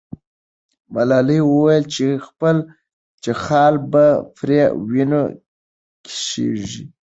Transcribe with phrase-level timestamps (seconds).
[0.93, 1.83] ملالۍ وویل
[3.23, 4.49] چې خال به پر
[4.89, 5.23] وینو
[6.05, 6.83] کښېږدي.